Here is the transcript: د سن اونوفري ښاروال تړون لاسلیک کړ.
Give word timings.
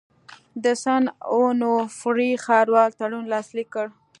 د 0.63 0.65
سن 0.83 1.03
اونوفري 1.35 2.31
ښاروال 2.43 2.89
تړون 2.99 3.25
لاسلیک 3.33 3.67
کړ. 3.75 3.87